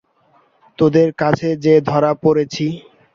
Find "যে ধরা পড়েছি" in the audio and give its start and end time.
1.65-2.65